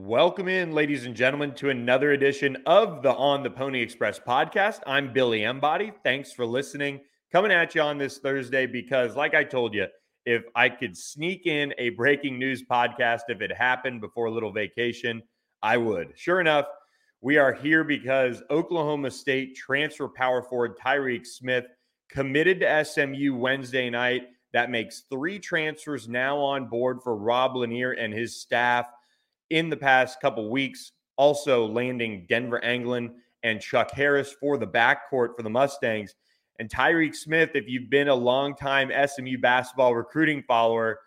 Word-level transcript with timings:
Welcome 0.00 0.46
in, 0.46 0.70
ladies 0.70 1.06
and 1.06 1.14
gentlemen, 1.16 1.54
to 1.54 1.70
another 1.70 2.12
edition 2.12 2.56
of 2.66 3.02
the 3.02 3.12
On 3.12 3.42
the 3.42 3.50
Pony 3.50 3.82
Express 3.82 4.20
podcast. 4.20 4.78
I'm 4.86 5.12
Billy 5.12 5.42
Embody. 5.42 5.92
Thanks 6.04 6.32
for 6.32 6.46
listening. 6.46 7.00
Coming 7.32 7.50
at 7.50 7.74
you 7.74 7.80
on 7.80 7.98
this 7.98 8.18
Thursday 8.18 8.64
because, 8.64 9.16
like 9.16 9.34
I 9.34 9.42
told 9.42 9.74
you, 9.74 9.88
if 10.24 10.44
I 10.54 10.68
could 10.68 10.96
sneak 10.96 11.46
in 11.46 11.74
a 11.78 11.90
breaking 11.90 12.38
news 12.38 12.62
podcast, 12.62 13.22
if 13.28 13.40
it 13.40 13.52
happened 13.52 14.00
before 14.00 14.26
a 14.26 14.30
little 14.30 14.52
vacation, 14.52 15.20
I 15.62 15.78
would. 15.78 16.12
Sure 16.14 16.40
enough, 16.40 16.66
we 17.20 17.36
are 17.36 17.52
here 17.52 17.82
because 17.82 18.40
Oklahoma 18.50 19.10
State 19.10 19.56
transfer 19.56 20.06
power 20.06 20.44
forward 20.44 20.78
Tyreek 20.78 21.26
Smith 21.26 21.64
committed 22.08 22.60
to 22.60 22.84
SMU 22.84 23.34
Wednesday 23.34 23.90
night. 23.90 24.28
That 24.52 24.70
makes 24.70 25.02
three 25.10 25.40
transfers 25.40 26.08
now 26.08 26.38
on 26.38 26.68
board 26.68 27.02
for 27.02 27.16
Rob 27.16 27.56
Lanier 27.56 27.90
and 27.92 28.14
his 28.14 28.40
staff 28.40 28.86
in 29.50 29.70
the 29.70 29.76
past 29.76 30.20
couple 30.20 30.50
weeks, 30.50 30.92
also 31.16 31.66
landing 31.66 32.26
Denver 32.28 32.62
Anglin 32.64 33.14
and 33.42 33.60
Chuck 33.60 33.90
Harris 33.90 34.32
for 34.32 34.58
the 34.58 34.66
backcourt 34.66 35.36
for 35.36 35.42
the 35.42 35.50
Mustangs. 35.50 36.14
And 36.58 36.68
Tyreek 36.68 37.14
Smith, 37.14 37.50
if 37.54 37.68
you've 37.68 37.90
been 37.90 38.08
a 38.08 38.14
long-time 38.14 38.90
SMU 39.06 39.38
basketball 39.38 39.94
recruiting 39.94 40.42
follower, 40.42 40.98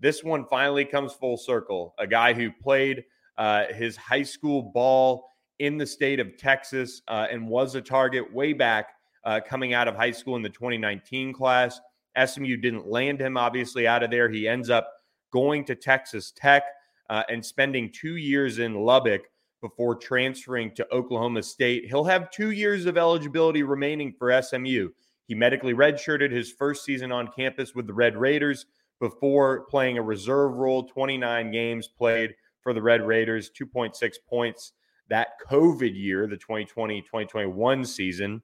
this 0.00 0.24
one 0.24 0.46
finally 0.48 0.84
comes 0.84 1.12
full 1.12 1.36
circle. 1.36 1.94
A 1.98 2.06
guy 2.06 2.32
who 2.32 2.50
played 2.50 3.04
uh, 3.38 3.66
his 3.72 3.96
high 3.96 4.22
school 4.22 4.62
ball 4.62 5.28
in 5.58 5.78
the 5.78 5.86
state 5.86 6.20
of 6.20 6.36
Texas 6.36 7.02
uh, 7.08 7.26
and 7.30 7.48
was 7.48 7.74
a 7.74 7.80
target 7.80 8.32
way 8.32 8.52
back 8.52 8.88
uh, 9.24 9.40
coming 9.46 9.74
out 9.74 9.88
of 9.88 9.94
high 9.94 10.10
school 10.10 10.36
in 10.36 10.42
the 10.42 10.48
2019 10.48 11.32
class. 11.32 11.80
SMU 12.24 12.56
didn't 12.56 12.86
land 12.86 13.20
him, 13.20 13.36
obviously, 13.36 13.86
out 13.86 14.02
of 14.02 14.10
there. 14.10 14.28
He 14.28 14.48
ends 14.48 14.70
up 14.70 14.90
going 15.32 15.64
to 15.66 15.74
Texas 15.74 16.32
Tech 16.34 16.64
uh, 17.10 17.22
and 17.28 17.44
spending 17.44 17.90
two 17.92 18.16
years 18.16 18.58
in 18.58 18.74
Lubbock 18.74 19.22
before 19.60 19.94
transferring 19.94 20.74
to 20.74 20.86
Oklahoma 20.92 21.42
State. 21.42 21.86
He'll 21.86 22.04
have 22.04 22.30
two 22.30 22.50
years 22.50 22.86
of 22.86 22.96
eligibility 22.96 23.62
remaining 23.62 24.12
for 24.12 24.40
SMU. 24.42 24.90
He 25.26 25.34
medically 25.34 25.74
redshirted 25.74 26.30
his 26.30 26.52
first 26.52 26.84
season 26.84 27.10
on 27.10 27.28
campus 27.36 27.74
with 27.74 27.86
the 27.86 27.94
Red 27.94 28.16
Raiders 28.16 28.66
before 29.00 29.66
playing 29.66 29.98
a 29.98 30.02
reserve 30.02 30.56
role, 30.56 30.84
29 30.84 31.50
games 31.50 31.88
played 31.88 32.34
for 32.62 32.72
the 32.72 32.82
Red 32.82 33.06
Raiders, 33.06 33.50
2.6 33.50 34.14
points 34.28 34.72
that 35.08 35.28
COVID 35.48 35.94
year, 35.94 36.26
the 36.26 36.36
2020 36.36 37.00
2021 37.02 37.84
season. 37.84 38.42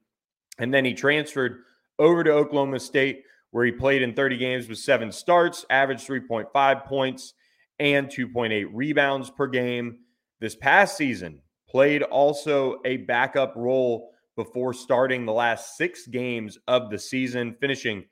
And 0.58 0.72
then 0.72 0.84
he 0.84 0.94
transferred 0.94 1.62
over 1.98 2.22
to 2.22 2.30
Oklahoma 2.30 2.80
State, 2.80 3.24
where 3.50 3.64
he 3.64 3.72
played 3.72 4.02
in 4.02 4.14
30 4.14 4.36
games 4.36 4.68
with 4.68 4.78
seven 4.78 5.10
starts, 5.10 5.64
averaged 5.70 6.06
3.5 6.06 6.84
points 6.84 7.34
and 7.82 8.06
2.8 8.06 8.68
rebounds 8.72 9.28
per 9.28 9.48
game. 9.48 9.98
This 10.40 10.54
past 10.54 10.96
season, 10.96 11.40
played 11.68 12.02
also 12.04 12.76
a 12.84 12.98
backup 12.98 13.54
role 13.56 14.12
before 14.36 14.72
starting 14.72 15.26
the 15.26 15.32
last 15.32 15.76
six 15.76 16.06
games 16.06 16.58
of 16.68 16.90
the 16.90 16.98
season, 16.98 17.56
finishing 17.60 18.04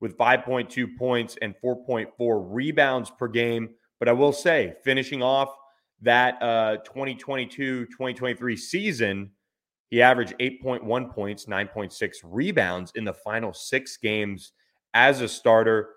with 0.00 0.18
5.2 0.18 0.96
points 0.98 1.36
and 1.42 1.54
4.4 1.64 2.08
rebounds 2.50 3.10
per 3.10 3.28
game. 3.28 3.70
But 4.00 4.08
I 4.08 4.12
will 4.12 4.32
say, 4.32 4.74
finishing 4.82 5.22
off 5.22 5.54
that 6.02 6.42
uh, 6.42 6.78
2022 6.78 7.86
2023 7.86 8.56
season, 8.56 9.30
he 9.90 10.02
averaged 10.02 10.34
8.1 10.40 11.14
points, 11.14 11.46
9.6 11.46 12.14
rebounds 12.24 12.90
in 12.96 13.04
the 13.04 13.14
final 13.14 13.52
six 13.52 13.96
games 13.96 14.52
as 14.92 15.20
a 15.20 15.28
starter 15.28 15.93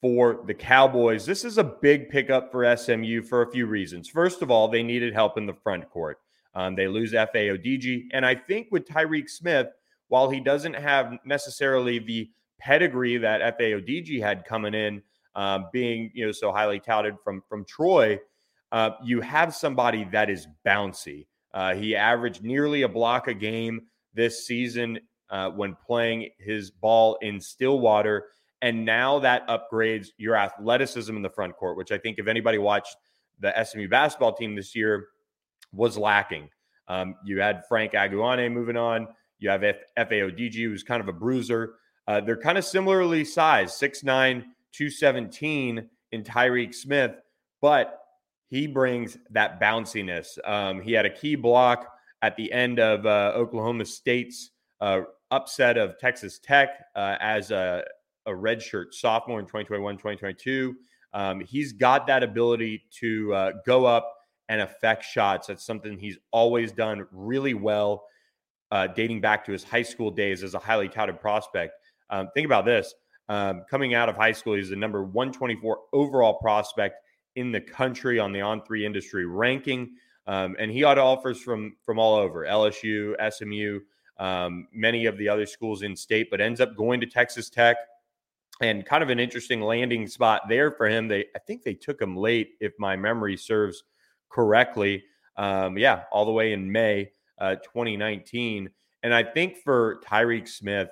for 0.00 0.42
the 0.46 0.54
Cowboys. 0.54 1.26
This 1.26 1.44
is 1.44 1.58
a 1.58 1.64
big 1.64 2.08
pickup 2.08 2.50
for 2.50 2.76
SMU 2.76 3.22
for 3.22 3.42
a 3.42 3.50
few 3.50 3.66
reasons. 3.66 4.08
First 4.08 4.42
of 4.42 4.50
all, 4.50 4.68
they 4.68 4.82
needed 4.82 5.12
help 5.12 5.36
in 5.36 5.46
the 5.46 5.54
front 5.54 5.88
court. 5.90 6.18
Um, 6.54 6.74
they 6.74 6.88
lose 6.88 7.12
Efe 7.12 7.34
Odigie. 7.34 8.04
And 8.12 8.24
I 8.24 8.34
think 8.34 8.68
with 8.70 8.86
Tyreek 8.86 9.28
Smith, 9.28 9.68
while 10.08 10.30
he 10.30 10.40
doesn't 10.40 10.74
have 10.74 11.18
necessarily 11.24 11.98
the 11.98 12.30
pedigree 12.58 13.18
that 13.18 13.40
Efe 13.40 13.80
Odigie 13.80 14.20
had 14.20 14.44
coming 14.44 14.74
in, 14.74 15.02
uh, 15.36 15.60
being 15.72 16.10
you 16.12 16.26
know 16.26 16.32
so 16.32 16.50
highly 16.50 16.80
touted 16.80 17.14
from 17.22 17.42
from 17.48 17.64
Troy, 17.64 18.18
uh, 18.72 18.90
you 19.04 19.20
have 19.20 19.54
somebody 19.54 20.04
that 20.12 20.28
is 20.28 20.48
bouncy. 20.66 21.26
Uh, 21.52 21.74
he 21.74 21.94
averaged 21.94 22.42
nearly 22.42 22.82
a 22.82 22.88
block 22.88 23.28
a 23.28 23.34
game 23.34 23.82
this 24.14 24.46
season 24.46 24.98
uh, 25.30 25.50
when 25.50 25.76
playing 25.86 26.30
his 26.38 26.70
ball 26.70 27.16
in 27.22 27.40
Stillwater. 27.40 28.26
And 28.62 28.84
now 28.84 29.18
that 29.20 29.46
upgrades 29.48 30.08
your 30.18 30.36
athleticism 30.36 31.14
in 31.14 31.22
the 31.22 31.30
front 31.30 31.56
court, 31.56 31.76
which 31.76 31.92
I 31.92 31.98
think 31.98 32.18
if 32.18 32.26
anybody 32.26 32.58
watched 32.58 32.96
the 33.40 33.52
SMU 33.64 33.88
basketball 33.88 34.34
team 34.34 34.54
this 34.54 34.76
year 34.76 35.08
was 35.72 35.96
lacking. 35.96 36.48
Um, 36.88 37.14
you 37.24 37.40
had 37.40 37.62
Frank 37.68 37.92
Aguane 37.92 38.52
moving 38.52 38.76
on. 38.76 39.08
You 39.38 39.50
have 39.50 39.64
F- 39.64 39.76
Efe 39.98 40.54
who's 40.54 40.82
kind 40.82 41.00
of 41.00 41.08
a 41.08 41.12
bruiser. 41.12 41.74
Uh, 42.06 42.20
they're 42.20 42.36
kind 42.36 42.58
of 42.58 42.64
similarly 42.64 43.24
sized, 43.24 43.80
6'9, 43.80 44.04
217 44.72 45.88
in 46.12 46.22
Tyreek 46.22 46.74
Smith, 46.74 47.12
but 47.60 48.00
he 48.48 48.66
brings 48.66 49.16
that 49.30 49.60
bounciness. 49.60 50.36
Um, 50.44 50.82
he 50.82 50.92
had 50.92 51.06
a 51.06 51.10
key 51.10 51.36
block 51.36 51.92
at 52.22 52.36
the 52.36 52.52
end 52.52 52.80
of 52.80 53.06
uh, 53.06 53.32
Oklahoma 53.34 53.84
State's 53.84 54.50
uh, 54.80 55.02
upset 55.30 55.78
of 55.78 55.98
Texas 55.98 56.40
Tech 56.40 56.70
uh, 56.96 57.16
as 57.20 57.52
a 58.26 58.30
redshirt 58.30 58.92
sophomore 58.92 59.40
in 59.40 59.46
2021, 59.46 59.96
2022. 59.96 60.74
Um, 61.12 61.40
he's 61.40 61.72
got 61.72 62.06
that 62.06 62.22
ability 62.22 62.84
to 63.00 63.34
uh, 63.34 63.52
go 63.66 63.84
up 63.84 64.14
and 64.48 64.60
affect 64.60 65.04
shots. 65.04 65.46
That's 65.46 65.64
something 65.64 65.98
he's 65.98 66.18
always 66.32 66.72
done 66.72 67.06
really 67.12 67.54
well, 67.54 68.04
uh, 68.70 68.88
dating 68.88 69.20
back 69.20 69.44
to 69.46 69.52
his 69.52 69.64
high 69.64 69.82
school 69.82 70.10
days 70.10 70.42
as 70.42 70.54
a 70.54 70.58
highly 70.58 70.88
touted 70.88 71.20
prospect. 71.20 71.74
Um, 72.10 72.28
think 72.34 72.46
about 72.46 72.64
this. 72.64 72.94
Um, 73.28 73.62
coming 73.70 73.94
out 73.94 74.08
of 74.08 74.16
high 74.16 74.32
school, 74.32 74.54
he's 74.54 74.70
the 74.70 74.76
number 74.76 75.04
124 75.04 75.78
overall 75.92 76.34
prospect 76.34 76.96
in 77.36 77.52
the 77.52 77.60
country 77.60 78.18
on 78.18 78.32
the 78.32 78.40
on 78.40 78.62
three 78.64 78.84
industry 78.84 79.24
ranking. 79.24 79.94
Um, 80.26 80.56
and 80.58 80.70
he 80.70 80.80
got 80.80 80.98
offers 80.98 81.40
from 81.40 81.76
from 81.84 81.98
all 81.98 82.16
over 82.16 82.44
LSU, 82.44 83.14
SMU, 83.32 83.80
um, 84.18 84.66
many 84.72 85.06
of 85.06 85.16
the 85.16 85.28
other 85.28 85.46
schools 85.46 85.82
in 85.82 85.96
state, 85.96 86.28
but 86.30 86.40
ends 86.40 86.60
up 86.60 86.76
going 86.76 87.00
to 87.00 87.06
Texas 87.06 87.48
Tech 87.50 87.76
and 88.60 88.84
kind 88.84 89.02
of 89.02 89.08
an 89.08 89.18
interesting 89.18 89.60
landing 89.60 90.06
spot 90.06 90.42
there 90.48 90.70
for 90.70 90.88
him. 90.88 91.08
They, 91.08 91.26
I 91.34 91.38
think 91.46 91.62
they 91.62 91.74
took 91.74 92.00
him 92.00 92.16
late, 92.16 92.52
if 92.60 92.72
my 92.78 92.96
memory 92.96 93.36
serves 93.36 93.82
correctly. 94.30 95.02
Um, 95.36 95.78
yeah, 95.78 96.04
all 96.12 96.26
the 96.26 96.32
way 96.32 96.52
in 96.52 96.70
May 96.70 97.10
uh, 97.38 97.56
2019. 97.56 98.68
And 99.02 99.14
I 99.14 99.22
think 99.22 99.58
for 99.64 100.00
Tyreek 100.06 100.46
Smith, 100.46 100.90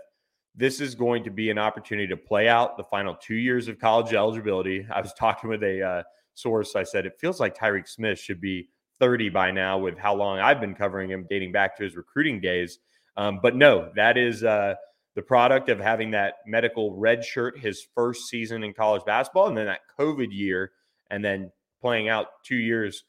this 0.55 0.81
is 0.81 0.95
going 0.95 1.25
to 1.25 1.31
be 1.31 1.51
an 1.51 1.59
opportunity 1.59 2.09
to 2.09 2.17
play 2.17 2.49
out 2.49 2.77
the 2.77 2.85
final 2.85 3.15
two 3.15 3.37
years 3.37 3.69
of 3.69 3.79
college 3.79 4.15
eligibility. 4.15 4.87
I 4.95 5.01
was 5.01 5.13
talking 5.13 5.51
with 5.51 5.63
a 5.63 5.83
uh, 5.83 6.03
source. 6.35 6.75
I 6.75 6.85
said, 6.85 7.05
it 7.05 7.21
feels 7.21 7.39
like 7.39 7.57
Tyreek 7.57 7.87
Smith 7.87 8.19
should 8.19 8.41
be 8.41 8.69
30 8.99 9.29
by 9.29 9.51
now 9.51 9.79
with 9.79 9.99
how 9.99 10.15
long 10.15 10.39
I've 10.39 10.61
been 10.61 10.75
covering 10.75 11.11
him, 11.11 11.27
dating 11.29 11.53
back 11.53 11.77
to 11.77 11.85
his 11.85 11.97
recruiting 11.97 12.41
days. 12.41 12.79
Um, 13.17 13.41
but 13.43 13.55
no, 13.55 13.91
that 13.95 14.17
is. 14.17 14.43
Uh, 14.43 14.75
the 15.19 15.23
product 15.23 15.69
of 15.69 15.81
having 15.81 16.13
that 16.13 16.35
medical 16.47 16.95
red 16.95 17.25
shirt 17.25 17.59
his 17.59 17.89
first 17.93 18.29
season 18.29 18.63
in 18.63 18.73
college 18.73 19.05
basketball 19.05 19.49
and 19.49 19.57
then 19.59 19.67
that 19.67 19.81
COVID 19.99 20.29
year 20.31 20.71
and 21.11 21.25
then 21.25 21.51
playing 21.81 22.09
out 22.09 22.29
two 22.45 22.55
years 22.55 23.03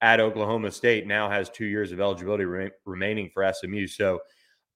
at 0.00 0.20
Oklahoma 0.20 0.70
State 0.70 1.08
now 1.08 1.28
has 1.28 1.50
two 1.50 1.64
years 1.64 1.90
of 1.90 2.00
eligibility 2.00 2.44
re- 2.44 2.70
remaining 2.84 3.28
for 3.34 3.52
SMU. 3.52 3.88
So 3.88 4.20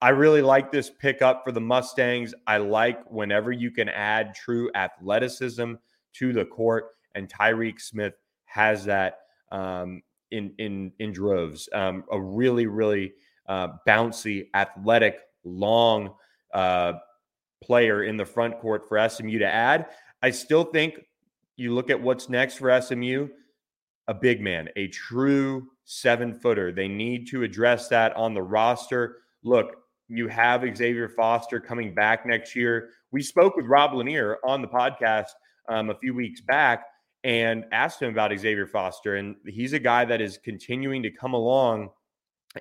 I 0.00 0.08
really 0.08 0.42
like 0.42 0.72
this 0.72 0.90
pickup 0.90 1.44
for 1.44 1.52
the 1.52 1.60
Mustangs. 1.60 2.34
I 2.48 2.56
like 2.56 3.08
whenever 3.08 3.52
you 3.52 3.70
can 3.70 3.88
add 3.88 4.34
true 4.34 4.68
athleticism 4.74 5.74
to 6.14 6.32
the 6.32 6.44
court, 6.44 6.86
and 7.14 7.28
Tyreek 7.28 7.80
Smith 7.80 8.14
has 8.46 8.84
that 8.86 9.18
um, 9.52 10.02
in 10.32 10.52
in 10.58 10.90
in 10.98 11.12
droves. 11.12 11.68
Um, 11.72 12.02
a 12.10 12.20
really 12.20 12.66
really 12.66 13.12
uh, 13.46 13.68
bouncy, 13.86 14.48
athletic, 14.54 15.20
long 15.44 16.14
uh, 16.52 16.94
player 17.62 18.04
in 18.04 18.16
the 18.16 18.24
front 18.24 18.58
court 18.60 18.88
for 18.88 19.08
SMU 19.08 19.38
to 19.38 19.46
add. 19.46 19.86
I 20.22 20.30
still 20.30 20.64
think 20.64 21.00
you 21.56 21.74
look 21.74 21.90
at 21.90 22.00
what's 22.00 22.28
next 22.28 22.56
for 22.56 22.80
SMU. 22.80 23.28
a 24.08 24.14
big 24.14 24.40
man, 24.40 24.68
a 24.76 24.88
true 24.88 25.68
seven 25.84 26.34
footer. 26.34 26.72
They 26.72 26.88
need 26.88 27.28
to 27.28 27.42
address 27.42 27.88
that 27.88 28.16
on 28.16 28.34
the 28.34 28.42
roster. 28.42 29.18
Look, 29.44 29.76
you 30.08 30.26
have 30.26 30.62
Xavier 30.76 31.08
Foster 31.08 31.60
coming 31.60 31.94
back 31.94 32.26
next 32.26 32.56
year. 32.56 32.90
We 33.12 33.22
spoke 33.22 33.56
with 33.56 33.66
Rob 33.66 33.94
Lanier 33.94 34.38
on 34.44 34.62
the 34.62 34.68
podcast 34.68 35.28
um, 35.68 35.90
a 35.90 35.94
few 35.94 36.14
weeks 36.14 36.40
back 36.40 36.84
and 37.22 37.64
asked 37.70 38.02
him 38.02 38.10
about 38.10 38.36
Xavier 38.36 38.66
Foster. 38.66 39.16
And 39.16 39.36
he's 39.46 39.72
a 39.72 39.78
guy 39.78 40.04
that 40.06 40.20
is 40.20 40.38
continuing 40.38 41.02
to 41.04 41.10
come 41.10 41.34
along, 41.34 41.90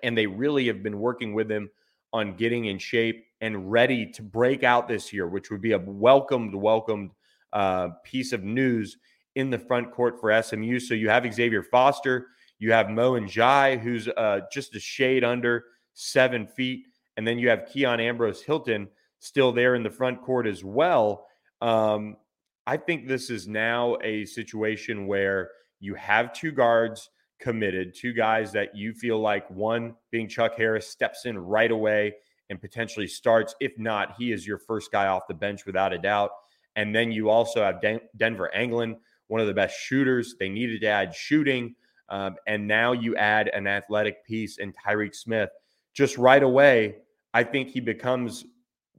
and 0.03 0.15
they 0.15 0.27
really 0.27 0.67
have 0.67 0.83
been 0.83 0.99
working 0.99 1.33
with 1.33 1.49
him 1.49 1.69
on 2.13 2.35
getting 2.35 2.65
in 2.65 2.77
shape 2.77 3.25
and 3.41 3.71
ready 3.71 4.05
to 4.05 4.21
break 4.21 4.63
out 4.63 4.87
this 4.87 5.13
year, 5.13 5.27
which 5.27 5.51
would 5.51 5.61
be 5.61 5.73
a 5.73 5.79
welcomed, 5.79 6.55
welcomed 6.55 7.11
uh, 7.53 7.89
piece 8.03 8.33
of 8.33 8.43
news 8.43 8.97
in 9.35 9.49
the 9.49 9.57
front 9.57 9.91
court 9.91 10.19
for 10.19 10.41
SMU. 10.41 10.79
So 10.79 10.93
you 10.93 11.09
have 11.09 11.31
Xavier 11.31 11.63
Foster, 11.63 12.27
you 12.57 12.71
have 12.71 12.89
Mo 12.89 13.13
N'Jai, 13.13 13.79
who's 13.79 14.07
uh, 14.07 14.41
just 14.51 14.75
a 14.75 14.79
shade 14.79 15.23
under 15.23 15.65
seven 15.93 16.47
feet, 16.47 16.85
and 17.17 17.25
then 17.27 17.39
you 17.39 17.49
have 17.49 17.67
Keon 17.71 17.99
Ambrose 17.99 18.41
Hylton 18.41 18.87
still 19.19 19.51
there 19.51 19.75
in 19.75 19.83
the 19.83 19.89
front 19.89 20.21
court 20.21 20.47
as 20.47 20.63
well. 20.63 21.27
Um, 21.61 22.17
I 22.65 22.77
think 22.77 23.07
this 23.07 23.29
is 23.29 23.47
now 23.47 23.97
a 24.03 24.25
situation 24.25 25.07
where 25.07 25.51
you 25.79 25.95
have 25.95 26.33
two 26.33 26.51
guards 26.51 27.09
committed, 27.39 27.95
two 27.95 28.13
guys 28.13 28.51
that 28.51 28.75
you 28.75 28.93
feel 28.93 29.19
like 29.19 29.49
one 29.49 29.95
being 30.11 30.27
Chuck 30.27 30.55
Harris 30.57 30.89
steps 30.89 31.25
in 31.25 31.37
right 31.37 31.71
away 31.71 32.13
and 32.49 32.59
potentially 32.59 33.07
starts. 33.07 33.55
If 33.59 33.77
not, 33.77 34.15
he 34.17 34.31
is 34.31 34.45
your 34.45 34.57
first 34.57 34.91
guy 34.91 35.07
off 35.07 35.27
the 35.27 35.33
bench 35.33 35.65
without 35.65 35.93
a 35.93 35.97
doubt. 35.97 36.31
And 36.75 36.95
then 36.95 37.11
you 37.11 37.29
also 37.29 37.63
have 37.63 37.81
Den- 37.81 38.01
Denver 38.17 38.53
Anglin, 38.53 38.97
one 39.27 39.41
of 39.41 39.47
the 39.47 39.53
best 39.53 39.79
shooters. 39.79 40.35
They 40.39 40.49
needed 40.49 40.81
to 40.81 40.87
add 40.87 41.13
shooting. 41.13 41.75
Um, 42.09 42.35
and 42.47 42.67
now 42.67 42.91
you 42.91 43.15
add 43.15 43.49
an 43.49 43.67
athletic 43.67 44.25
piece 44.25 44.57
in 44.57 44.73
Tyreek 44.73 45.15
Smith. 45.15 45.49
Just 45.93 46.17
right 46.17 46.41
away, 46.41 46.95
I 47.33 47.43
think 47.43 47.69
he 47.69 47.79
becomes 47.79 48.45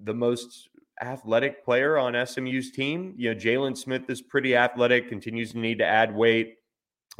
the 0.02 0.14
most 0.14 0.68
athletic 1.02 1.64
player 1.64 1.98
on 1.98 2.14
SMU's 2.26 2.70
team. 2.70 3.14
You 3.16 3.34
know, 3.34 3.40
Jalen 3.40 3.76
Smith 3.76 4.08
is 4.08 4.22
pretty 4.22 4.54
athletic, 4.54 5.08
continues 5.08 5.52
to 5.52 5.58
need 5.58 5.78
to 5.78 5.86
add 5.86 6.14
weight. 6.14 6.56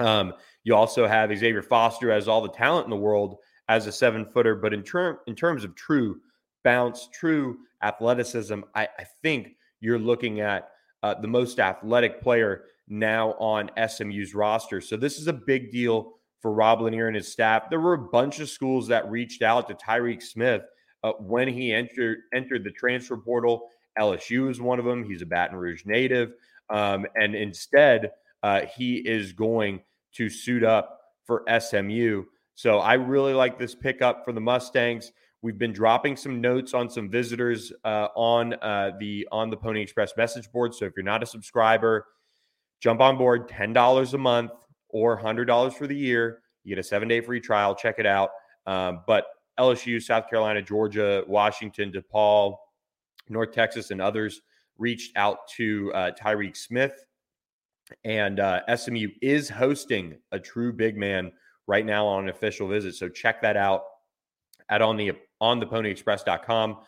Um, 0.01 0.35
you 0.65 0.75
also 0.75 1.07
have 1.07 1.31
Xavier 1.31 1.63
Foster 1.63 2.11
has 2.11 2.27
all 2.27 2.41
the 2.41 2.49
talent 2.49 2.85
in 2.85 2.91
the 2.91 2.97
world 2.97 3.37
as 3.69 3.87
a 3.87 3.93
seven 3.93 4.25
footer, 4.25 4.57
but 4.57 4.75
in 4.75 4.83
term 4.83 5.19
in 5.27 5.37
terms 5.37 5.63
of 5.63 5.75
true 5.75 6.21
bounce, 6.65 7.09
true 7.13 7.59
athleticism, 7.83 8.61
I, 8.75 8.89
I 8.99 9.05
think 9.23 9.57
you're 9.81 9.99
looking 9.99 10.41
at 10.41 10.71
uh, 11.03 11.15
the 11.15 11.29
most 11.29 11.61
athletic 11.61 12.21
player 12.21 12.65
now 12.89 13.33
on 13.35 13.71
SMU's 13.89 14.35
roster. 14.35 14.81
So 14.81 14.97
this 14.97 15.19
is 15.19 15.29
a 15.29 15.33
big 15.33 15.71
deal 15.71 16.15
for 16.41 16.53
Rob 16.53 16.81
Lanier 16.81 17.07
and 17.07 17.17
his 17.17 17.31
staff. 17.31 17.71
There 17.71 17.81
were 17.81 17.95
a 17.95 18.09
bunch 18.09 18.41
of 18.41 18.49
schools 18.49 18.89
that 18.89 19.11
reached 19.11 19.43
out 19.43 19.69
to 19.69 19.75
Tyreek 19.75 20.23
Smith 20.23 20.63
uh, 21.03 21.13
when 21.13 21.49
he 21.49 21.73
entered 21.73 22.19
entered 22.35 22.65
the 22.65 22.73
transfer 22.73 23.17
portal. 23.17 23.69
LSU 23.99 24.51
is 24.51 24.61
one 24.61 24.79
of 24.79 24.85
them. 24.85 25.05
He's 25.05 25.23
a 25.23 25.27
Baton 25.27 25.57
Rouge 25.57 25.85
native, 25.85 26.33
um, 26.71 27.07
and 27.17 27.35
instead 27.35 28.13
uh, 28.43 28.63
he 28.77 28.97
is 28.97 29.33
going 29.33 29.81
to 30.15 30.29
suit 30.29 30.65
up 30.65 31.01
for 31.25 31.45
SMU. 31.59 32.25
So 32.55 32.79
I 32.79 32.95
really 32.95 33.35
like 33.35 33.59
this 33.59 33.75
pickup 33.75 34.25
for 34.25 34.33
the 34.33 34.41
Mustangs. 34.41 35.13
We've 35.43 35.59
been 35.59 35.73
dropping 35.73 36.17
some 36.17 36.41
notes 36.41 36.75
on 36.75 36.91
some 36.91 37.09
visitors 37.09 37.73
uh, 37.85 38.09
on 38.15 38.55
uh, 38.55 38.93
the 38.99 39.27
on 39.33 39.49
the 39.49 39.57
Pony 39.57 39.81
Express 39.81 40.13
message 40.17 40.51
board. 40.53 40.75
So 40.75 40.85
if 40.85 40.93
you're 40.97 41.05
not 41.05 41.23
a 41.23 41.27
subscriber, 41.27 42.07
jump 42.81 43.01
on 43.01 43.17
board. 43.17 43.49
Ten 43.49 43.73
dollars 43.73 44.13
a 44.13 44.19
month 44.19 44.53
or 44.89 45.17
hundred 45.17 45.47
dollars 45.47 45.75
for 45.75 45.87
the 45.87 45.97
year. 45.97 46.43
You 46.65 46.75
get 46.75 46.81
a 46.81 46.87
seven 46.87 47.09
day 47.09 47.23
free 47.23 47.41
trial. 47.41 47.75
Check 47.75 47.99
it 47.99 48.07
out. 48.07 48.31
Um, 48.67 49.01
but 49.07 49.27
LSU, 49.59 50.03
South 50.03 50.29
Carolina, 50.29 50.61
Georgia, 50.61 51.25
Washington, 51.27 51.93
DePaul, 51.93 52.57
North 53.29 53.53
Texas, 53.53 53.91
and 53.91 54.01
others 54.01 54.43
reached 54.77 55.17
out 55.17 55.49
to 55.57 55.93
uh, 55.95 56.11
Tyreek 56.13 56.57
Smith. 56.57 57.07
And 58.05 58.41
uh, 58.41 58.77
SMU 58.77 59.09
is 59.21 59.49
hosting 59.49 60.17
a 60.33 60.39
true 60.39 60.73
big 60.73 60.97
man 60.97 61.33
right 61.67 61.85
now 61.85 62.07
on 62.07 62.25
an 62.25 62.31
official 62.31 62.69
visit. 62.69 62.95
So 62.95 63.09
check 63.09 63.43
that 63.43 63.57
out 63.57 63.83
at 64.69 64.83
on 64.83 64.97
the 64.97 65.13
on 65.41 65.61
the 65.61 65.67
ponyexpress.com. 65.67 66.79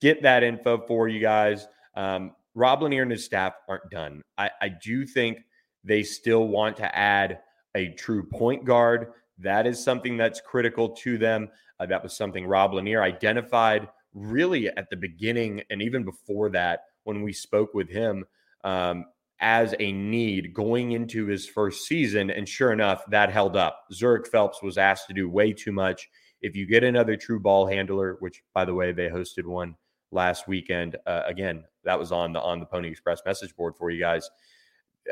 Get 0.00 0.22
that 0.22 0.42
info 0.42 0.78
for 0.86 1.08
you 1.08 1.20
guys. 1.20 1.66
Um, 1.94 2.32
Rob 2.54 2.82
Lanier 2.82 3.02
and 3.02 3.10
his 3.10 3.24
staff 3.24 3.54
aren't 3.68 3.90
done. 3.90 4.22
I, 4.38 4.50
I 4.60 4.68
do 4.68 5.06
think 5.06 5.38
they 5.82 6.02
still 6.02 6.48
want 6.48 6.76
to 6.78 6.96
add 6.96 7.40
a 7.74 7.88
true 7.90 8.24
point 8.24 8.64
guard. 8.64 9.12
That 9.38 9.66
is 9.66 9.82
something 9.82 10.16
that's 10.16 10.40
critical 10.40 10.90
to 10.90 11.18
them. 11.18 11.48
Uh, 11.80 11.86
that 11.86 12.02
was 12.02 12.16
something 12.16 12.46
Rob 12.46 12.74
Lanier 12.74 13.02
identified 13.02 13.88
really 14.14 14.68
at 14.68 14.88
the 14.90 14.96
beginning 14.96 15.62
and 15.70 15.82
even 15.82 16.04
before 16.04 16.48
that 16.50 16.84
when 17.02 17.22
we 17.22 17.32
spoke 17.32 17.74
with 17.74 17.90
him 17.90 18.24
um, 18.62 19.04
as 19.40 19.74
a 19.78 19.92
need 19.92 20.54
going 20.54 20.92
into 20.92 21.26
his 21.26 21.46
first 21.46 21.86
season. 21.86 22.30
And 22.30 22.48
sure 22.48 22.72
enough, 22.72 23.04
that 23.10 23.30
held 23.30 23.56
up. 23.56 23.84
Zhuric 23.92 24.26
Phelps 24.28 24.62
was 24.62 24.78
asked 24.78 25.08
to 25.08 25.14
do 25.14 25.28
way 25.28 25.52
too 25.52 25.72
much. 25.72 26.08
If 26.40 26.54
you 26.54 26.66
get 26.66 26.84
another 26.84 27.16
true 27.16 27.40
ball 27.40 27.66
handler, 27.66 28.16
which 28.20 28.42
by 28.54 28.64
the 28.64 28.74
way, 28.74 28.92
they 28.92 29.08
hosted 29.08 29.44
one 29.44 29.76
last 30.12 30.46
weekend, 30.46 30.96
uh, 31.06 31.22
again, 31.26 31.64
that 31.84 31.98
was 31.98 32.12
on 32.12 32.32
the 32.32 32.40
on 32.40 32.60
the 32.60 32.66
Pony 32.66 32.88
Express 32.88 33.22
message 33.26 33.54
board 33.56 33.74
for 33.76 33.90
you 33.90 34.00
guys. 34.00 34.30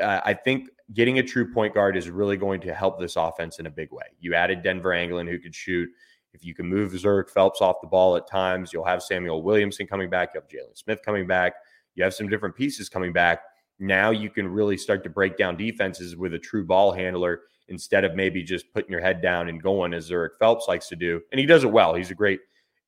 Uh, 0.01 0.21
I 0.23 0.33
think 0.33 0.69
getting 0.93 1.19
a 1.19 1.23
true 1.23 1.51
point 1.53 1.73
guard 1.73 1.95
is 1.95 2.09
really 2.09 2.37
going 2.37 2.61
to 2.61 2.73
help 2.73 2.99
this 2.99 3.15
offense 3.15 3.59
in 3.59 3.67
a 3.67 3.71
big 3.71 3.91
way. 3.91 4.05
You 4.19 4.33
added 4.33 4.63
Denver 4.63 4.93
Anglin, 4.93 5.27
who 5.27 5.37
could 5.39 5.53
shoot. 5.53 5.89
If 6.33 6.43
you 6.43 6.55
can 6.55 6.65
move 6.65 6.93
Zhuric 6.93 7.29
Phelps 7.29 7.61
off 7.61 7.81
the 7.81 7.87
ball 7.87 8.15
at 8.15 8.27
times, 8.27 8.73
you'll 8.73 8.85
have 8.85 9.01
Samuell 9.01 9.43
Williamson 9.43 9.85
coming 9.85 10.09
back. 10.09 10.31
You 10.33 10.41
have 10.41 10.49
Jalen 10.49 10.75
Smith 10.75 10.99
coming 11.05 11.27
back. 11.27 11.53
You 11.93 12.03
have 12.03 12.15
some 12.15 12.27
different 12.27 12.55
pieces 12.55 12.89
coming 12.89 13.13
back. 13.13 13.41
Now 13.79 14.11
you 14.11 14.29
can 14.29 14.47
really 14.47 14.77
start 14.77 15.03
to 15.03 15.09
break 15.09 15.37
down 15.37 15.57
defenses 15.57 16.15
with 16.15 16.33
a 16.33 16.39
true 16.39 16.65
ball 16.65 16.91
handler 16.91 17.41
instead 17.67 18.03
of 18.03 18.15
maybe 18.15 18.43
just 18.43 18.71
putting 18.73 18.91
your 18.91 19.01
head 19.01 19.21
down 19.21 19.49
and 19.49 19.61
going 19.61 19.93
as 19.93 20.09
Zhuric 20.09 20.35
Phelps 20.39 20.67
likes 20.67 20.87
to 20.89 20.95
do. 20.95 21.21
And 21.31 21.39
he 21.39 21.45
does 21.45 21.63
it 21.63 21.71
well. 21.71 21.93
He's 21.93 22.11
a 22.11 22.15
great 22.15 22.39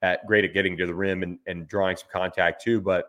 at 0.02 0.26
great 0.28 0.46
at 0.46 0.54
getting 0.54 0.78
to 0.78 0.86
the 0.86 0.94
rim 0.94 1.24
and, 1.24 1.40
and 1.48 1.68
drawing 1.68 1.98
some 1.98 2.10
contact 2.12 2.64
too. 2.64 2.82
But 2.82 3.06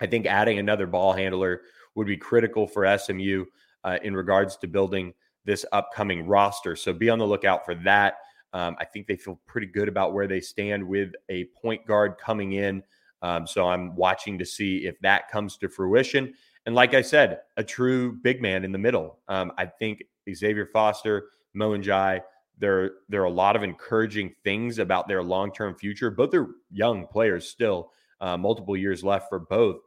I 0.00 0.06
think 0.06 0.26
adding 0.26 0.58
another 0.58 0.86
ball 0.86 1.12
handler 1.12 1.62
would 1.94 2.06
be 2.06 2.16
critical 2.16 2.66
for 2.66 2.98
SMU 2.98 3.44
uh, 3.84 3.98
in 4.02 4.14
regards 4.14 4.56
to 4.58 4.68
building 4.68 5.14
this 5.44 5.64
upcoming 5.72 6.26
roster. 6.26 6.76
So 6.76 6.92
be 6.92 7.08
on 7.08 7.18
the 7.18 7.26
lookout 7.26 7.64
for 7.64 7.74
that. 7.76 8.16
Um, 8.52 8.76
I 8.78 8.84
think 8.84 9.06
they 9.06 9.16
feel 9.16 9.40
pretty 9.46 9.66
good 9.66 9.88
about 9.88 10.12
where 10.12 10.26
they 10.26 10.40
stand 10.40 10.86
with 10.86 11.12
a 11.28 11.46
point 11.60 11.86
guard 11.86 12.16
coming 12.18 12.52
in. 12.52 12.82
Um, 13.22 13.46
so 13.46 13.66
I'm 13.66 13.96
watching 13.96 14.38
to 14.38 14.44
see 14.44 14.86
if 14.86 14.98
that 15.00 15.30
comes 15.30 15.56
to 15.58 15.68
fruition. 15.68 16.34
And 16.68 16.74
like 16.74 16.92
I 16.92 17.00
said, 17.00 17.40
a 17.56 17.64
true 17.64 18.12
big 18.12 18.42
man 18.42 18.62
in 18.62 18.72
the 18.72 18.78
middle. 18.78 19.20
Um, 19.26 19.52
I 19.56 19.64
think 19.64 20.02
Xavier 20.30 20.66
Foster, 20.66 21.30
Mo 21.54 21.70
N'Jai, 21.70 22.20
there, 22.58 22.90
there 23.08 23.22
are 23.22 23.24
a 23.24 23.30
lot 23.30 23.56
of 23.56 23.62
encouraging 23.62 24.34
things 24.44 24.78
about 24.78 25.08
their 25.08 25.22
long 25.22 25.50
term 25.50 25.74
future. 25.74 26.10
Both 26.10 26.34
are 26.34 26.46
young 26.70 27.06
players 27.06 27.48
still, 27.48 27.92
uh, 28.20 28.36
multiple 28.36 28.76
years 28.76 29.02
left 29.02 29.30
for 29.30 29.38
both, 29.38 29.78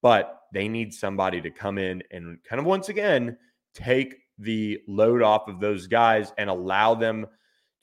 but 0.00 0.42
they 0.54 0.68
need 0.68 0.94
somebody 0.94 1.40
to 1.40 1.50
come 1.50 1.76
in 1.76 2.04
and 2.12 2.38
kind 2.44 2.60
of 2.60 2.66
once 2.66 2.88
again 2.88 3.36
take 3.74 4.14
the 4.38 4.80
load 4.86 5.22
off 5.22 5.48
of 5.48 5.58
those 5.58 5.88
guys 5.88 6.32
and 6.38 6.48
allow 6.48 6.94
them 6.94 7.26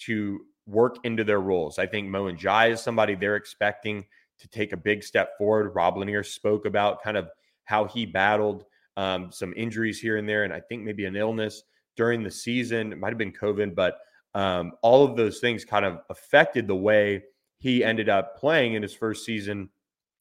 to 0.03 0.39
work 0.65 0.95
into 1.03 1.25
their 1.25 1.41
roles. 1.41 1.77
I 1.77 1.87
think 1.87 2.07
Mo 2.07 2.31
N'Jai 2.31 2.71
is 2.71 2.79
somebody 2.79 3.15
they're 3.15 3.35
expecting 3.35 4.05
to 4.39 4.47
take 4.47 4.71
a 4.71 4.77
big 4.77 5.03
step 5.03 5.37
forward. 5.37 5.75
Rob 5.75 5.97
Lanier 5.97 6.23
spoke 6.23 6.65
about 6.65 7.03
kind 7.03 7.17
of 7.17 7.27
how 7.65 7.85
he 7.85 8.05
battled 8.05 8.65
um, 8.97 9.31
some 9.31 9.53
injuries 9.55 9.99
here 9.99 10.17
and 10.17 10.27
there, 10.27 10.43
and 10.43 10.53
I 10.53 10.61
think 10.61 10.83
maybe 10.83 11.05
an 11.05 11.15
illness 11.15 11.63
during 11.95 12.23
the 12.23 12.31
season. 12.31 12.93
It 12.93 12.97
might 12.97 13.09
have 13.09 13.17
been 13.17 13.33
COVID, 13.33 13.75
but 13.75 13.97
um, 14.33 14.73
all 14.81 15.05
of 15.05 15.15
those 15.15 15.39
things 15.39 15.65
kind 15.65 15.85
of 15.85 15.99
affected 16.09 16.67
the 16.67 16.75
way 16.75 17.23
he 17.57 17.83
ended 17.83 18.09
up 18.09 18.37
playing 18.37 18.73
in 18.73 18.81
his 18.81 18.93
first 18.93 19.25
season 19.25 19.69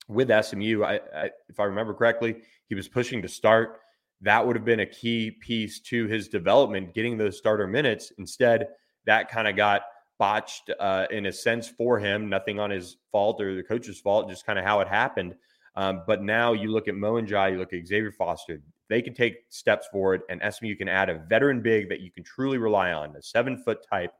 with 0.08 0.30
SMU. 0.44 0.82
I, 0.82 1.00
I, 1.14 1.30
if 1.48 1.58
I 1.58 1.64
remember 1.64 1.94
correctly, 1.94 2.36
he 2.68 2.74
was 2.74 2.88
pushing 2.88 3.22
to 3.22 3.28
start. 3.28 3.80
That 4.20 4.46
would 4.46 4.56
have 4.56 4.64
been 4.64 4.80
a 4.80 4.86
key 4.86 5.30
piece 5.30 5.80
to 5.80 6.06
his 6.06 6.28
development, 6.28 6.94
getting 6.94 7.18
those 7.18 7.36
starter 7.36 7.66
minutes. 7.66 8.12
Instead, 8.18 8.68
that 9.06 9.30
kind 9.30 9.48
of 9.48 9.56
got 9.56 9.82
botched 10.18 10.70
uh, 10.78 11.06
in 11.10 11.26
a 11.26 11.32
sense 11.32 11.68
for 11.68 11.98
him. 11.98 12.28
Nothing 12.28 12.58
on 12.58 12.70
his 12.70 12.96
fault 13.10 13.40
or 13.40 13.54
the 13.54 13.62
coach's 13.62 14.00
fault, 14.00 14.28
just 14.28 14.46
kind 14.46 14.58
of 14.58 14.64
how 14.64 14.80
it 14.80 14.88
happened. 14.88 15.34
Um, 15.76 16.02
but 16.06 16.22
now 16.22 16.52
you 16.52 16.70
look 16.70 16.88
at 16.88 16.94
Mo 16.94 17.14
N'Jai, 17.14 17.52
you 17.52 17.58
look 17.58 17.72
at 17.72 17.86
Xavier 17.86 18.12
Foster. 18.12 18.60
They 18.88 19.02
can 19.02 19.14
take 19.14 19.44
steps 19.48 19.86
forward, 19.90 20.22
and 20.28 20.40
SMU 20.52 20.76
can 20.76 20.88
add 20.88 21.08
a 21.08 21.18
veteran 21.28 21.62
big 21.62 21.88
that 21.88 22.00
you 22.00 22.10
can 22.10 22.22
truly 22.22 22.58
rely 22.58 22.92
on, 22.92 23.16
a 23.16 23.22
seven 23.22 23.56
foot 23.56 23.78
type. 23.88 24.12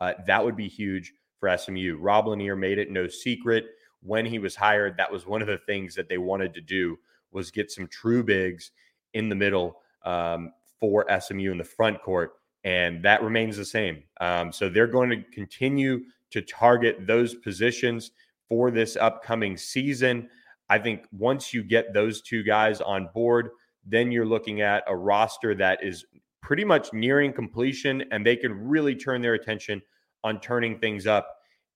Uh, 0.00 0.14
that 0.26 0.44
would 0.44 0.56
be 0.56 0.68
huge 0.68 1.12
for 1.38 1.54
SMU. 1.56 1.96
Rob 2.00 2.26
Lanier 2.26 2.56
made 2.56 2.78
it 2.78 2.90
no 2.90 3.06
secret 3.06 3.66
when 4.02 4.26
he 4.26 4.38
was 4.38 4.56
hired. 4.56 4.96
That 4.96 5.12
was 5.12 5.26
one 5.26 5.42
of 5.42 5.48
the 5.48 5.58
things 5.58 5.94
that 5.94 6.08
they 6.08 6.18
wanted 6.18 6.54
to 6.54 6.60
do 6.60 6.98
was 7.30 7.50
get 7.50 7.70
some 7.70 7.86
true 7.88 8.22
bigs 8.22 8.72
in 9.14 9.28
the 9.28 9.34
middle 9.34 9.80
um, 10.04 10.52
for 10.80 11.06
SMU 11.20 11.52
in 11.52 11.58
the 11.58 11.64
front 11.64 12.02
court 12.02 12.32
and 12.66 13.00
that 13.04 13.22
remains 13.22 13.56
the 13.56 13.64
same. 13.64 14.02
Um, 14.20 14.52
so 14.52 14.68
they're 14.68 14.88
going 14.88 15.08
to 15.10 15.22
continue 15.32 16.00
to 16.32 16.42
target 16.42 17.06
those 17.06 17.32
positions 17.32 18.10
for 18.48 18.72
this 18.72 18.96
upcoming 18.96 19.56
season. 19.56 20.28
I 20.68 20.78
think 20.78 21.06
once 21.12 21.54
you 21.54 21.62
get 21.62 21.94
those 21.94 22.22
two 22.22 22.42
guys 22.42 22.80
on 22.80 23.08
board, 23.14 23.50
then 23.84 24.10
you're 24.10 24.26
looking 24.26 24.60
at 24.60 24.82
a 24.88 24.96
roster 24.96 25.54
that 25.54 25.78
is 25.82 26.04
pretty 26.42 26.64
much 26.64 26.92
nearing 26.92 27.32
completion 27.32 28.04
and 28.10 28.24
they 28.24 28.36
can 28.36 28.52
really 28.52 28.94
turn 28.94 29.20
their 29.22 29.34
attention 29.34 29.80
on 30.24 30.40
turning 30.40 30.78
things 30.78 31.06
up 31.06 31.28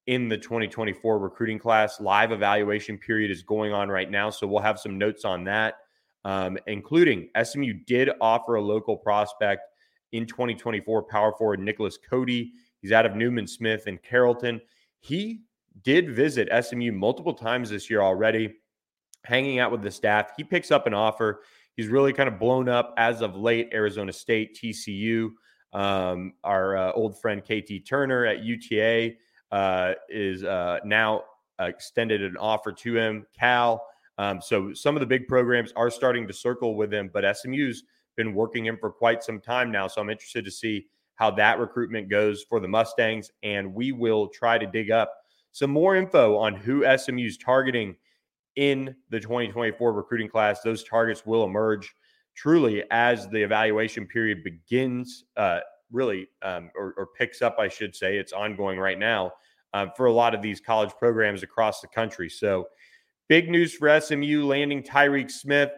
in 0.07 0.29
the 0.29 0.37
2024 0.37 1.19
recruiting 1.19 1.59
class. 1.59 2.01
Live 2.01 2.33
evaluation 2.33 2.99
period 2.99 3.31
is 3.31 3.43
going 3.43 3.73
on 3.73 3.89
right 3.89 4.11
now. 4.11 4.31
So 4.31 4.47
we'll 4.47 4.63
have 4.63 4.81
some 4.81 4.99
notes 4.99 5.25
on 5.25 5.45
that, 5.45 5.75
um, 6.25 6.59
including 6.67 7.29
SMU 7.41 7.75
did 7.87 8.11
offer 8.21 8.57
a 8.57 8.63
local 8.63 8.97
prospect 8.97 9.63
in 10.13 10.27
2024 10.27 11.05
power 11.05 11.33
forward 11.39 11.61
Nicholas 11.61 11.97
Cody. 11.97 12.53
He's 12.81 12.93
out 12.93 13.07
of 13.07 13.15
Newman 13.15 13.47
Smith 13.47 13.85
and 13.87 14.03
Carrollton. 14.03 14.61
He 15.01 15.43
did 15.83 16.15
visit 16.15 16.49
SMU 16.65 16.93
multiple 16.93 17.35
times 17.35 17.71
this 17.71 17.89
year 17.89 18.03
already, 18.03 18.55
hanging 19.25 19.59
out 19.59 19.71
with 19.71 19.83
the 19.83 19.91
staff. 19.91 20.33
He 20.37 20.45
picks 20.45 20.71
up 20.71 20.87
an 20.87 20.95
offer. 20.95 21.43
He's 21.77 21.89
really 21.89 22.13
kind 22.13 22.29
of 22.29 22.39
blown 22.39 22.69
up 22.69 22.95
as 22.97 23.23
of 23.23 23.37
late. 23.37 23.71
Arizona 23.73 24.13
State, 24.13 24.59
TCU, 24.61 25.31
um, 25.73 26.33
our 26.45 26.77
uh, 26.77 26.93
old 26.93 27.21
friend 27.21 27.43
KT 27.43 27.87
Turner 27.89 28.27
at 28.27 28.43
UTA 28.43 29.15
uh, 29.53 29.93
is 30.09 30.45
uh, 30.45 30.79
now 30.85 31.25
extended 31.59 32.23
an 32.23 32.37
offer 32.37 32.73
to 32.73 32.97
him. 32.97 33.27
Cal. 33.39 33.85
Um, 34.19 34.41
so 34.43 34.75
some 34.75 34.97
of 34.97 35.01
the 35.01 35.07
big 35.07 35.29
programs 35.29 35.73
are 35.77 35.91
starting 35.91 36.27
to 36.27 36.33
circle 36.35 36.77
with 36.77 36.93
him, 36.93 37.11
but 37.13 37.25
SMU's 37.37 37.85
been 38.17 38.35
working 38.35 38.67
him 38.67 38.77
for 38.79 38.91
quite 38.91 39.23
some 39.23 39.41
time 39.41 39.71
now. 39.71 39.87
So 39.87 40.01
I'm 40.01 40.11
interested 40.11 40.45
to 40.45 40.51
see 40.51 40.87
how 41.15 41.31
that 41.31 41.59
recruitment 41.59 42.09
goes 42.11 42.43
for 42.43 42.61
the 42.61 42.69
Mustangs. 42.69 43.31
And 43.43 43.75
we 43.75 43.93
will 43.93 44.29
try 44.29 44.59
to 44.59 44.67
dig 44.67 44.91
up 44.91 45.15
some 45.53 45.71
more 45.71 45.97
info 45.97 46.37
on 46.37 46.55
who 46.55 46.85
SMU's 46.97 47.39
targeting 47.39 47.97
in 48.57 48.95
the 49.11 49.21
2024 49.21 49.93
recruiting 49.93 50.29
class. 50.29 50.61
Those 50.63 50.85
targets 50.85 51.25
will 51.25 51.45
emerge 51.45 51.95
truly 52.35 52.85
as 52.91 53.29
the 53.29 53.43
evaluation 53.43 54.07
period 54.07 54.43
begins, 54.45 55.25
uh, 55.37 55.61
really, 55.91 56.29
um, 56.43 56.71
or, 56.75 56.95
or, 56.97 57.09
picks 57.19 57.43
up, 57.43 57.57
I 57.59 57.69
should 57.69 57.95
say. 57.95 58.17
It's 58.17 58.33
ongoing 58.33 58.79
right 58.79 58.99
now 58.99 59.33
uh, 59.75 59.87
for 59.97 60.07
a 60.07 60.13
lot 60.13 60.35
of 60.35 60.43
these 60.43 60.61
college 60.61 60.91
programs 60.99 61.43
across 61.43 61.81
the 61.81 61.89
country. 61.89 62.29
So, 62.29 62.69
big 63.29 63.51
news 63.51 63.75
for 63.75 64.01
SMU 64.01 64.45
landing 64.47 64.83
Tyreek 64.83 65.31
Smith. 65.31 65.71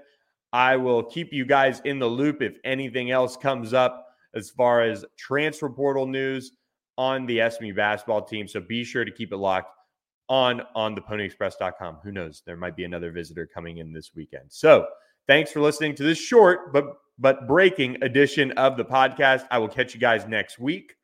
I 0.52 0.76
will 0.76 1.02
keep 1.02 1.32
you 1.32 1.46
guys 1.46 1.80
in 1.84 1.98
the 1.98 2.06
loop 2.06 2.42
if 2.42 2.56
anything 2.64 3.10
else 3.10 3.36
comes 3.36 3.72
up 3.72 4.06
as 4.34 4.50
far 4.50 4.82
as 4.82 5.04
transfer 5.16 5.70
portal 5.70 6.06
news 6.06 6.52
on 6.98 7.24
the 7.26 7.40
SMU 7.50 7.74
basketball 7.74 8.22
team. 8.22 8.46
So 8.46 8.60
be 8.60 8.84
sure 8.84 9.04
to 9.04 9.10
keep 9.10 9.32
it 9.32 9.38
locked 9.38 9.70
on 10.32 10.62
on 10.74 10.94
the 10.94 11.00
ponyexpress.com. 11.02 11.98
Who 12.02 12.10
knows? 12.10 12.42
There 12.46 12.56
might 12.56 12.74
be 12.74 12.84
another 12.84 13.12
visitor 13.12 13.46
coming 13.46 13.78
in 13.78 13.92
this 13.92 14.12
weekend. 14.14 14.46
So 14.48 14.86
thanks 15.26 15.52
for 15.52 15.60
listening 15.60 15.94
to 15.96 16.02
this 16.02 16.18
short 16.18 16.72
but 16.72 16.86
but 17.18 17.46
breaking 17.46 18.02
edition 18.02 18.50
of 18.52 18.78
the 18.78 18.84
podcast. 18.84 19.46
I 19.50 19.58
will 19.58 19.68
catch 19.68 19.92
you 19.92 20.00
guys 20.00 20.26
next 20.26 20.58
week 20.58 20.94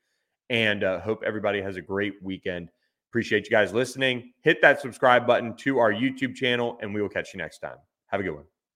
and 0.49 0.83
uh, 0.83 1.01
hope 1.01 1.23
everybody 1.27 1.61
has 1.61 1.77
a 1.77 1.83
great 1.83 2.15
weekend. 2.23 2.71
Appreciate 3.11 3.45
you 3.45 3.51
guys 3.51 3.75
listening. 3.75 4.33
Hit 4.41 4.63
that 4.63 4.81
subscribe 4.81 5.27
button 5.27 5.55
to 5.59 5.79
our 5.79 5.93
YouTube 5.93 6.35
channel, 6.35 6.79
and 6.81 6.95
we 6.95 7.03
will 7.03 7.09
catch 7.11 7.35
you 7.35 7.39
next 7.39 7.59
time. 7.59 7.77
Have 8.07 8.21
a 8.21 8.23
good 8.23 8.35
one. 8.35 8.58